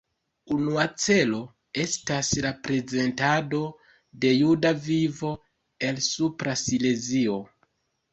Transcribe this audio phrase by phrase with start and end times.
[0.53, 1.41] Unua celo
[1.83, 3.59] estas la prezentado
[4.25, 5.31] de juda vivo
[5.91, 7.37] el Supra Silezio.